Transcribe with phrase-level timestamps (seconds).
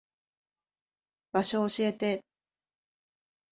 [1.31, 2.23] 場所教えて。